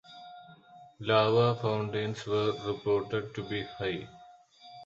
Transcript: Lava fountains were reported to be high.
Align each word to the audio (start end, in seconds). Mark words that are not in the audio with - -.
Lava 1.01 1.53
fountains 1.61 2.25
were 2.25 2.53
reported 2.65 3.35
to 3.35 3.43
be 3.43 3.61
high. 3.61 4.09